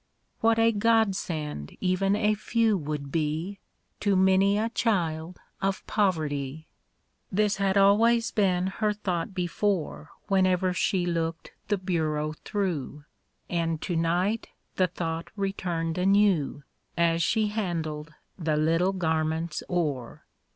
[0.39, 3.59] What a godsend even a few would be,
[3.99, 6.65] To many a child of poverty!
[7.31, 13.03] This had always been her thought before Whenever she looked the bureau through;
[13.47, 16.63] And to night the thought returned anew,
[16.97, 20.25] As she handled the little garments o'er.